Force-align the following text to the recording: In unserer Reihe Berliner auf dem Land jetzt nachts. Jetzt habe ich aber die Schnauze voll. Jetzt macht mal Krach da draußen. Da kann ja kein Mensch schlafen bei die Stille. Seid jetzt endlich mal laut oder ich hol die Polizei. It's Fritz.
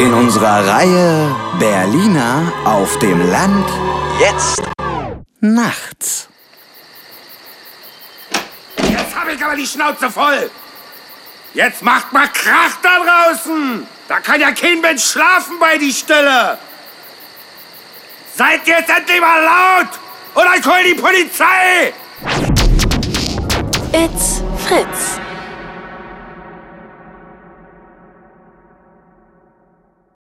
In 0.00 0.14
unserer 0.14 0.66
Reihe 0.66 1.36
Berliner 1.58 2.50
auf 2.64 2.98
dem 3.00 3.20
Land 3.30 3.66
jetzt 4.18 4.62
nachts. 5.40 6.26
Jetzt 8.78 9.14
habe 9.14 9.32
ich 9.32 9.44
aber 9.44 9.56
die 9.56 9.66
Schnauze 9.66 10.10
voll. 10.10 10.50
Jetzt 11.52 11.82
macht 11.82 12.14
mal 12.14 12.28
Krach 12.28 12.78
da 12.82 12.96
draußen. 13.04 13.86
Da 14.08 14.20
kann 14.20 14.40
ja 14.40 14.52
kein 14.52 14.80
Mensch 14.80 15.04
schlafen 15.04 15.58
bei 15.60 15.76
die 15.76 15.92
Stille. 15.92 16.56
Seid 18.34 18.66
jetzt 18.66 18.88
endlich 18.88 19.20
mal 19.20 19.42
laut 19.42 19.88
oder 20.34 20.56
ich 20.58 20.64
hol 20.64 20.82
die 20.82 20.94
Polizei. 20.94 21.92
It's 23.92 24.42
Fritz. 24.66 25.20